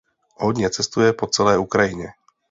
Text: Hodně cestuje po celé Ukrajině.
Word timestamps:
Hodně 0.35 0.69
cestuje 0.69 1.13
po 1.13 1.27
celé 1.27 1.57
Ukrajině. 1.57 2.11